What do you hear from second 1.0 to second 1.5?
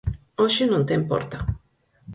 porta.